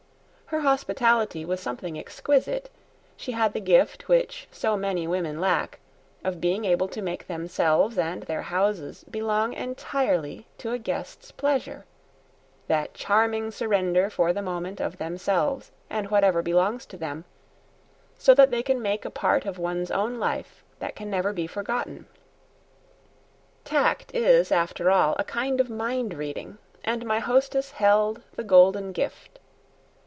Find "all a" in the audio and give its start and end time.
24.91-25.23